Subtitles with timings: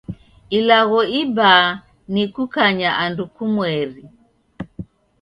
[0.57, 1.69] Ilagho ibaa
[2.13, 4.03] ni kukanya andu kumweri.